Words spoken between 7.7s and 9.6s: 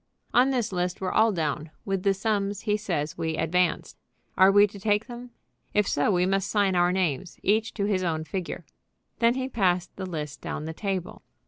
to his own figure." Then he